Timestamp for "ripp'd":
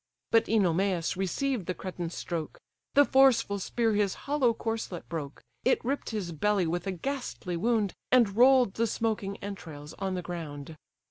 5.85-6.09